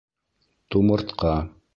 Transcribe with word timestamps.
—Тумыртҡа. 0.75 1.35